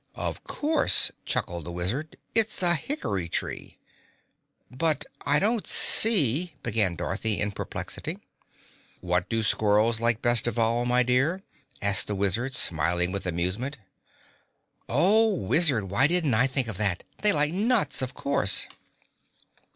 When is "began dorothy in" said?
6.63-7.51